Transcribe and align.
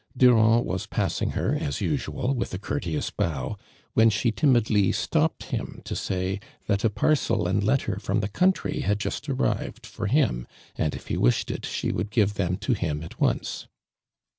Durand 0.17 0.65
was 0.65 0.87
passing 0.87 1.33
her 1.37 1.53
as 1.55 1.79
usual, 1.79 2.33
with 2.33 2.51
a 2.55 2.57
courteous 2.57 3.11
bow, 3.11 3.55
when 3.93 4.09
she 4.09 4.31
timidly 4.31 4.91
stopped 4.91 5.43
him 5.53 5.79
to 5.85 5.95
say, 5.95 6.39
"that 6.65 6.83
a 6.83 6.89
parcel 6.89 7.45
and 7.47 7.63
letter 7.63 7.99
from 7.99 8.19
the 8.19 8.27
country 8.27 8.79
had 8.79 8.99
just 8.99 9.29
arrived 9.29 9.85
for 9.85 10.07
him, 10.07 10.47
and 10.75 10.95
if 10.95 11.09
he 11.09 11.17
wished 11.17 11.51
it, 11.51 11.67
she 11.67 11.91
would 11.91 12.09
give 12.09 12.33
them 12.33 12.57
to 12.57 12.73
him 12.73 13.03
at 13.03 13.21
once." 13.21 13.67